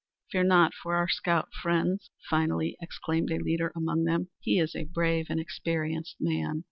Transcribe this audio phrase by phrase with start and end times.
[0.31, 4.29] "Fear not for our scout, friends!" finally exclaimed a leader among them.
[4.39, 6.59] "He is a brave and experienced man.